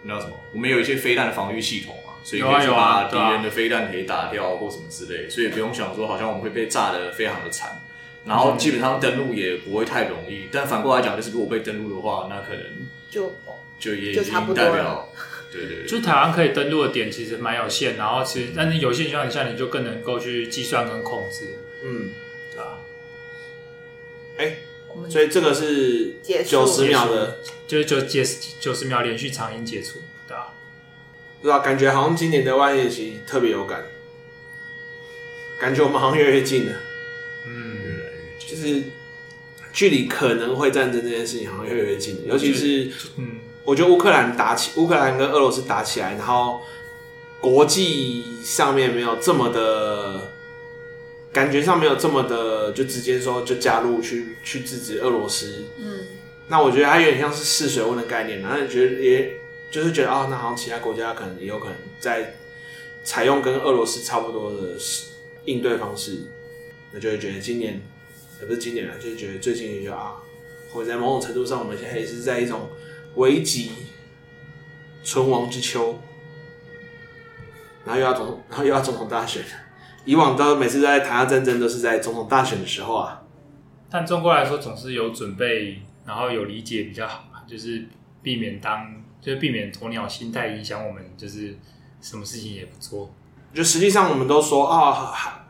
[0.04, 7.82] 你知道什么，我们有一些飞弹的防御系统嘛，所以可以把敌人的飞弹可以打掉或什么之类，所以也不用想说好像我们会被炸的非常的惨。
[8.26, 12.64] 然后基本上登陆也不会太容易，但反过来讲，就是如果被登陆的话，那可能
[13.08, 13.32] 就
[13.78, 15.08] 就也已经代表，
[15.52, 21.60] 对对对，就台湾可以登陆的点其实蛮有限，然后其实但是有限情况下，你就更能够去计算跟控制。
[21.88, 22.10] 嗯，
[22.52, 22.80] 对啊，
[24.38, 24.58] 哎、欸，
[25.08, 28.24] 所以这个是九十秒的，就是九九
[28.60, 30.48] 九十秒连续长音解除，对啊，
[31.44, 33.86] 对啊，感觉好像今年的万演习特别有感，
[35.60, 36.74] 感觉我们好像越来越近了，
[37.46, 38.84] 嗯，越来越近，就是
[39.72, 46.64] 距离可能会战争这件事情好像越来越近了，尤其是，嗯，我觉得乌克兰打起，乌克兰跟俄罗斯打起来，然后
[47.40, 50.32] 国际上面没有这么的。
[51.36, 55.66] 感觉上没有这么的，就直接说就加入去去制止俄罗斯。
[55.78, 56.00] 嗯，
[56.48, 59.34] 那我觉得它有点像是试水温的概念，然后觉得也
[59.70, 62.36] 就是觉得啊、哦，那好像其他国家可能也有可能在
[63.04, 64.78] 采用跟俄罗斯差不多的
[65.44, 66.20] 应对方式，
[66.94, 67.82] 那就会觉得今年
[68.40, 70.14] 也不是今年了，就是觉得最近也就啊，
[70.72, 72.70] 或者在某种程度上，我们现在也是在一种
[73.16, 73.72] 危急
[75.04, 76.00] 存亡之秋，
[77.84, 79.44] 然后又要总，然后又要总统大选。
[80.06, 83.24] 以往都每次在谈下战争，都是在总统大选的时候啊。
[83.90, 87.88] 但中国来说，总是有准备，然后有理解比较好嘛，就是
[88.22, 91.58] 避免当，就是避免鸵鸟心态影响我们，就是
[92.02, 93.12] 什么事情也不做。
[93.54, 95.48] 就实际上，我们都说啊，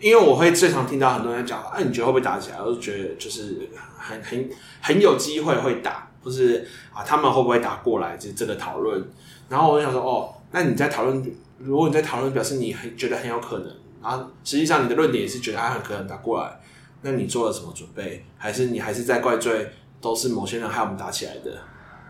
[0.00, 2.60] 因为我会最常听到很多人讲，哎、啊，你觉得会不会打起来？
[2.60, 8.16] 我就觉得就是很很很有机会会打，或是啊，他们会不会打过来？
[8.16, 9.04] 就是这个讨论。
[9.48, 11.22] 然后我就想说，哦，那你在讨论，
[11.58, 13.70] 如果你在讨论，表示你很觉得很有可能。
[14.02, 16.60] 然后实际上你的论点也是觉得他很可能打过来，
[17.02, 18.24] 那你做了什么准备？
[18.36, 21.52] 还是你还是在怪罪都是某些人害我们打起来的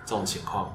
[0.06, 0.74] 这种情况？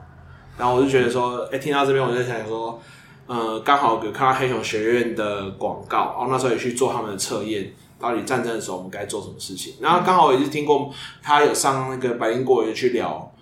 [0.58, 2.80] 然后我就觉得说，哎、听到这边我就想说，
[3.26, 9.74] 呃，刚好有看到黑熊学院的广告，然后那时候也去做他们的测验，到底战争的时候我们该做什么事情？
[9.82, 13.34] 然后刚好我也是听过他有上那个百灵果也去聊，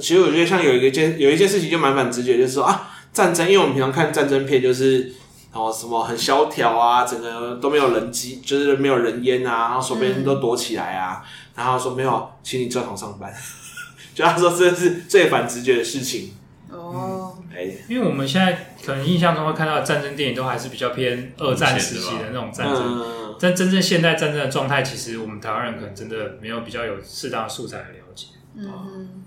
[0.00, 5.12] 其实我觉得像有一个件有一件事情就蛮反直觉，就是说啊，战争，因为我们平常看战争片就是。
[5.52, 13.34] 然后什么很萧条啊，整个都没有人机，就是没有人烟啊，然后所有人都躲起来啊，嗯、然后说没有，请你正常上班。
[14.14, 16.34] 就他说这是最反直觉的事情。
[16.70, 28.26] 哦，哎、嗯，因为我们现在可能印象中会看到的战争电影都还是比较偏二战时期的那种战争，嗯、但真正现代战争的状态，其实我们台湾人可能真的没有比较有适当的素材来了解。
[28.56, 29.24] 嗯，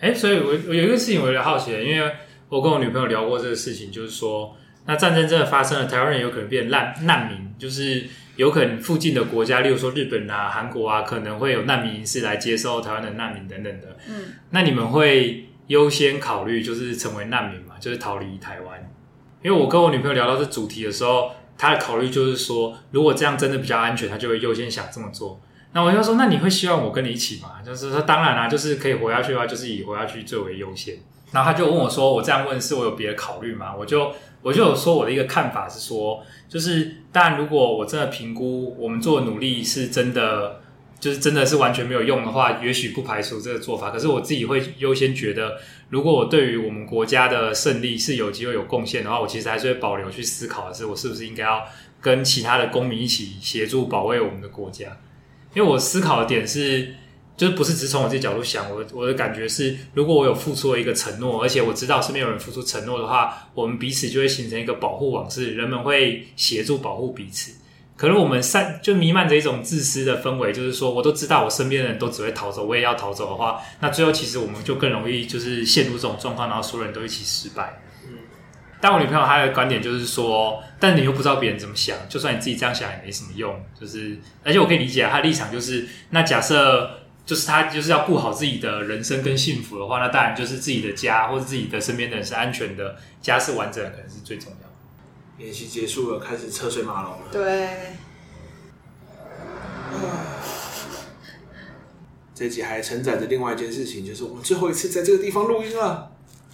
[0.00, 2.12] 哎，所以我我有一个事情我有点好奇，因为
[2.48, 4.54] 我跟我女朋友聊过这个事情，就是说。
[4.86, 8.04] 那战争真的发生了，台湾人有可能变难难民，就是
[8.36, 13.96] 有可能附近的国家，例如说日本啊、韩国啊，可能会有难民营是来接收台湾的难民等等的。
[14.08, 17.74] 嗯，那你们会优先考虑就是成为难民嘛？
[17.80, 18.90] 就是逃离台湾？
[19.42, 25.40] 因为我跟我女朋友聊到这主题的时候，她的考虑就是说，如果这样真的比较安全，她就会优先想这么做。
[25.72, 27.60] 那我就说，那你会希望我跟你一起吗？
[27.64, 30.94] 就是说，当然啦、啊，就是可以活下去的话，就是以活下去最为优先。
[31.32, 40.60] 然后他就问我说：“我这样问是我有别的考虑吗？”我就我就有说我的一个看法是说，就是当然如果我真的评估我们做的努力是真的，
[41.00, 43.90] 就是真的是完全没有用的话，也许不排除这个做法。
[43.90, 45.58] 可是我自己会优先觉得，
[45.90, 51.64] 如果我对于我们国家的胜利是有机会有贡献的话，我其实还是会保留去思考的是，我是不是应该要
[52.00, 54.96] 跟其他的公民一起协助保卫我们的国家？
[55.54, 56.94] 因为我思考的点是。
[57.36, 67.52] 就是不是只从我自己角度想，我我的感觉是，如果我有付出了一个承诺，而且我知道身边有人付出承诺的话，我们彼此就会形成一个保护网，是人们会协助保护彼此。
[67.94, 77.82] 可能我们散就弥漫着一种自私的氛围，就是说，我都知道我身边的人都只会逃走，我也要逃走的话，那最后其实我们就更容易就是陷入这种状况，然后所有人都一起失败。
[78.06, 78.18] 嗯，
[78.80, 83.54] 但我女朋友她的观点就是说，但你又不知道别人怎么想，就算你自己这样想也没什么用。
[83.78, 87.02] 就是，而且我可以理解她的立场，就是那假设。
[87.26, 95.44] 就是他就是要顾好自己的人生跟幸福的话，那当然就是自己的家或者自己的身边的人是安全的，家是完整的，可能是最重要的。
[95.44, 97.18] 演习结束了，开始车水马龙了。
[97.30, 97.68] 对。
[102.34, 106.12] 这集还承载着另外一件事情，就是我们最后一次在这个地方录音了。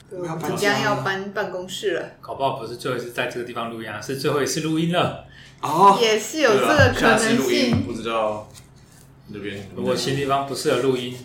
[0.09, 2.09] 对，即将要搬办公室了。
[2.21, 5.27] 搞不好不是最后一次在这个地方录音啊，是最后一次录音了。
[5.61, 7.85] 哦，也是有这个可能性。
[7.85, 8.49] 不知道。
[9.75, 11.17] 如果新地方不适合录音，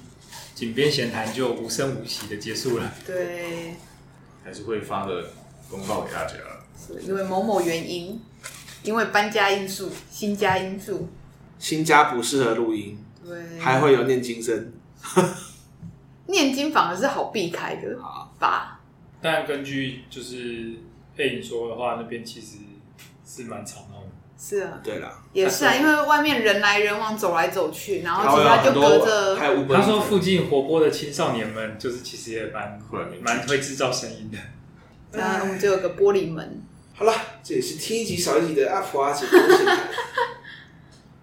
[0.56, 2.94] 井边闲谈就无声无息的结束了。
[3.06, 3.76] 对，
[4.44, 5.32] 还是会发个
[5.70, 6.34] 公告给大家。
[6.78, 8.22] 是因为某某原因，
[8.84, 11.10] 因为搬家因素、新家因素，
[11.60, 12.98] 新家不适合录音。
[13.26, 14.72] 对，还会有念经声。
[16.28, 18.80] 念经反而是好避开的，好吧？
[19.22, 20.74] 但根据就是
[21.16, 22.58] 佩影说的话，那边其实
[23.26, 23.97] 是蛮吵的。
[24.40, 29.36] 是啊，对啦，也是啊，因为外面人来人往，走来走去，然后其他就隔着。
[29.36, 32.80] 他说附近活泼的青少年们，就是其实也蛮
[33.22, 34.38] 蛮会制造声音的。
[35.14, 36.62] 那我们就有个玻璃门。
[36.94, 39.26] 好了，这也是听一集少一集的阿普阿姐。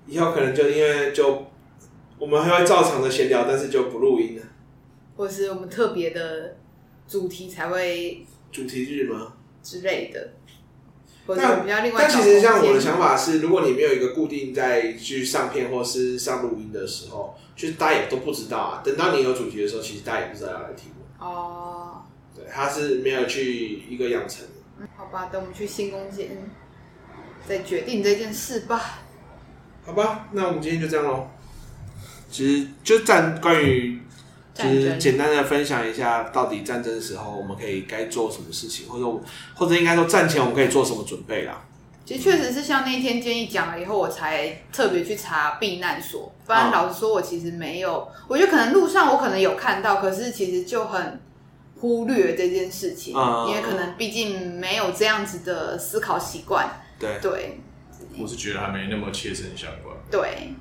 [0.06, 1.46] 以后可能就因为就
[2.18, 4.42] 我们还会照常的闲聊，但是就不录音了。
[5.16, 6.56] 或是我们特别的
[7.06, 10.30] 主题才会主题日吗之类的。
[11.26, 11.64] 但
[11.96, 18.82] 但其实像我的想法是，如果你没有一个固定在去上片或是上录音的时候，其实大家也都不知道啊。
[18.84, 22.02] 等到你有主题的时候，其实大家也不知道要来听哦。
[22.36, 24.48] 对，他是没有去一个养成的。
[24.80, 26.28] 嗯，好吧，等我们去新空间
[27.48, 28.98] 再决定这件事吧。
[29.86, 31.28] 好吧，那我们今天就这样喽。
[32.30, 33.98] 其实就战关于。
[34.54, 41.60] 就是简单的分享一下，到底战争的时候我们可以该做什么事情，或者或者应该说战前我们可以做什么准备啦。
[42.06, 46.32] 其实确实是像那天建议讲了以后，我才特别去查避难所。
[46.46, 48.06] 不然老实说，我其实没有。
[48.28, 51.18] 我觉得可能路上我可能有看到，可是其实就很
[51.80, 56.68] 忽略这件事情，嗯、因为可能毕竟没有这样子的思考习惯。
[56.98, 57.58] 对对，
[58.18, 59.96] 我是觉得还没那么切身相关。
[60.10, 60.52] 对。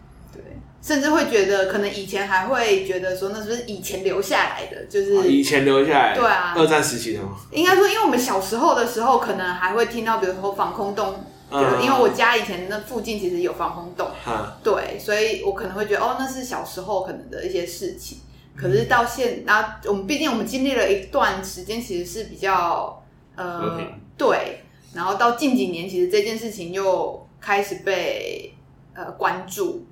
[0.82, 4.84] 甚至会觉得，可能以前还会觉得说，那是不是以前留下来的？
[4.88, 7.38] 就是、啊、以前留下来，对啊，二战时期的吗？
[7.52, 18.18] 应该说，因为我们小时候的时候，可能还会听到，比如说防空洞，嗯、因为我家以前那附近其实有防空洞，嗯、对，所以我可能会觉得，哦，那是小时候可能的一些事情。
[18.58, 23.02] 可是到现，然后我们毕竟我们经历了一段时间，其实是比较
[23.38, 24.64] 呃，平对，
[24.94, 28.54] 然后到近几年，其实这件事情又开始被
[28.94, 29.86] 呃关注。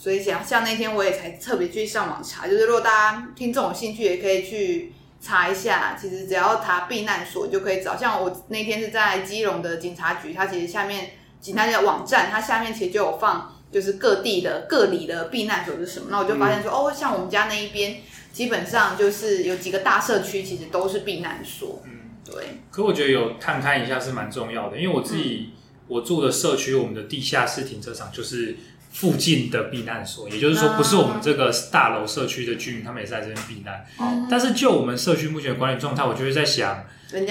[0.00, 5.98] 所以像像那天我也才特别去上网查，就是如果大家听众有兴趣，也可以去查一下。
[6.00, 7.96] 其实只要查避难所就可以找。
[7.96, 16.06] 像我那天是在基隆的警察局，它其实下面警察局的网站，它下面其实就有放，就是各地的各里的避难所是什么。
[16.10, 17.96] 那我就发现说，嗯、哦，像我们家那一边，
[18.32, 21.82] 基本上就是有几个大社区，其实都是避难所。
[21.84, 21.90] 嗯，
[22.24, 22.60] 对。
[22.70, 25.56] 可我觉得有探勘一下是蛮重要的，因为我自己、嗯、
[25.88, 28.56] 我住的社区，我们的地下室停车场就是。
[28.98, 33.86] 附近的避难所，也就是说，不是我们这个大楼社区的居民，他们也在这边避难。
[34.00, 36.84] 嗯、但是就我们社区目前的管理状态，我就会在想，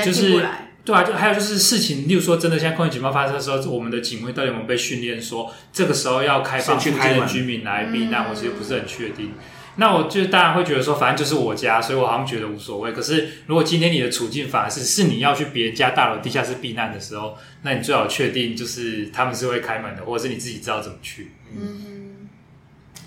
[0.05, 0.41] 就是
[0.85, 9.33] 对啊，就还有就是事情，例如说，真的现在空警警报发生的时候，我们的警卫到底有没有被训练说，这个时候要开放附近的居民来避难，我其实不是很确定。
[9.79, 12.91] 那我就当然会觉得说，反正就是我家，所以我好像觉得无所谓。
[12.91, 21.31] 可是如果今天你的处境反而是是你要去别人家大楼地下室避难的时候，那你最好确定就是他们是会开门的，或者是你自己知道怎么去。
[21.55, 22.27] 嗯哼。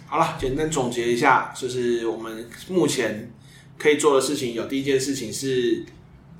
[0.06, 3.32] 好了，简单总结一下，就是我们目前
[3.76, 5.84] 可以做的事情有第一件事情是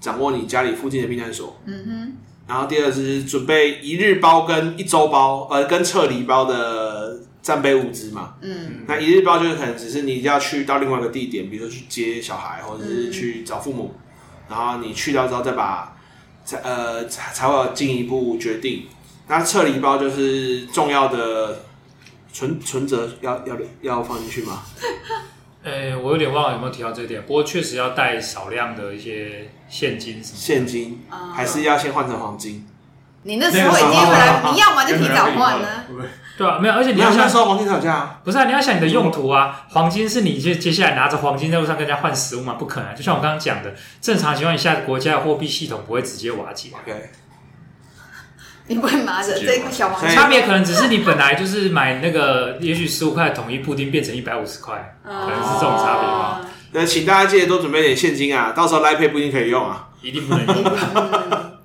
[0.00, 1.60] 掌握你家里附近的避难所。
[1.66, 2.16] 嗯哼。
[2.46, 7.20] 然后第二是准备一日包跟一周包，呃，跟撤离包的。
[7.42, 14.00] 战备物资嘛，嗯，那一日包就是可能只是你要去到另外一个地点，比如说去接小孩，或者是去找父母，嗯、
[14.50, 15.96] 然后你去到之后再把
[16.44, 18.86] 才呃才才会有进一步决定。
[19.28, 21.64] 那撤离包就是重要的
[22.32, 24.62] 存存折要要要放进去吗？
[25.62, 31.00] 呃、欸，我有点忘了有没有提到这一点，不过确实要带少量的一些现金什么，现金
[31.32, 32.66] 还是要先换成黄金。
[33.22, 35.68] 你那时候已经回来，你要么就提早换呢？
[36.38, 38.44] 对啊，没有，而且你要想说黄金吵架，不是啊？
[38.44, 42.54] 你要想你的用途啊，黄金是你接接下来拿着黄金在路上跟人家换食物嘛？
[42.54, 42.96] 不可能。
[42.96, 46.70] 就像我刚刚讲的，正常情况下，国家的货币系统不会直接瓦解。
[46.72, 47.10] OK，
[48.68, 50.16] 你不会拿着这个小黄金？
[50.16, 56.40] 差别可能只是你本来就是买那个，也许十五块统一布丁变成一百五十块，可能是这种差别吧。
[56.72, 61.50] 那请大家记得多准备点现金啊，到时候 Line Pay 不一定可以用啊，一定不能用。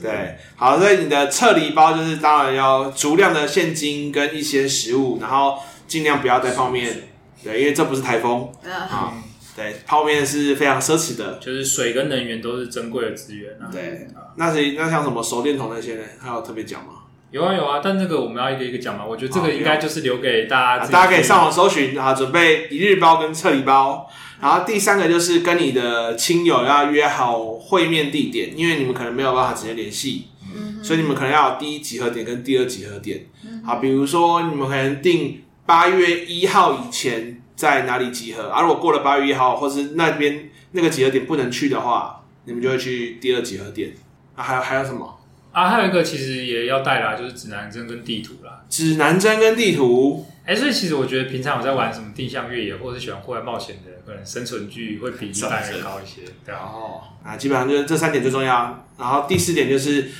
[0.00, 7.02] 对，好，所以你的撤离包就是当然要足量的现金跟一些食物，然后尽量不要带泡面，
[7.42, 9.14] 对，因为这不是台风啊。
[9.56, 13.70] 对，泡面是非常奢侈的，就是水跟能源都是珍贵的资源啊。
[13.70, 16.02] 对，那是那像什么手电筒那些呢？
[16.18, 16.94] 还有特别讲吗？
[17.34, 19.04] 有啊有啊，但这个我们要一个一个讲嘛。
[19.04, 24.08] 我觉得这个应该就是留给大家，大家可以上网搜寻啊，准备一日包跟撤离包。
[24.40, 33.26] 然后第三个就是跟你的亲友要约好会面地点，因为你们可能没有办法直接联系，嗯、所以你们可能要有第一集合点跟第二集合点。
[33.66, 43.92] 好，比如说你们可能定八月一号以前在哪里集合，而、啊、如果过了八月一号，或是那边那个集合点不能去的话，你们就会去第二集合点。
[44.36, 45.13] 啊，还有还有什么？
[45.54, 48.64] 啊，还有一个其实也要带啦，就是指南针跟地图啦。
[48.68, 50.26] 指南针跟地图。
[50.44, 56.22] 哎，所以其实我觉得平常我在玩什么定向越野，或者是喜欢户外冒险的人，可能生存距会比一般人高一些。
[56.44, 58.84] 对啊，哦，啊，基本上就是这三点最重要。
[58.98, 60.10] 然后第四点就是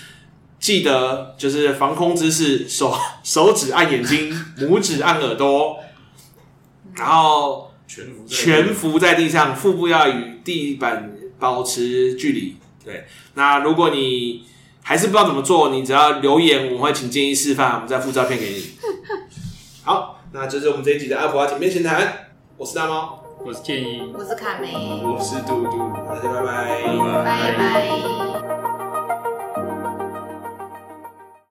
[0.60, 5.78] 记得就是防空姿势，手手指按眼睛，拇指按耳朵，
[6.96, 12.56] 然后全伏全伏在地上，腹部要与地板保持距离。
[12.82, 13.04] 对，
[13.34, 14.46] 那如果你
[14.86, 18.72] 还是不知道怎么做，你只要留言，我们会请建议示范，我们再附照片给你。
[19.82, 22.28] 好，那这是我们这一集的阿婆阿姐面前谈。
[22.58, 24.72] 我是大猫，我是建议，我是卡梅，
[25.02, 26.82] 我是嘟嘟，大家拜拜，
[27.24, 28.23] 拜拜。